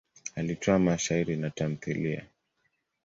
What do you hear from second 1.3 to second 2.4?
na tamthiliya.